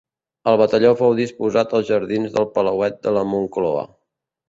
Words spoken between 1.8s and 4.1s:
als jardins del palauet de la Moncloa.